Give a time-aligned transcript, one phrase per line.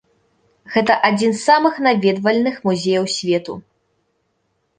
[0.75, 3.53] Гэта адзін з самых наведвальных музеяў свету.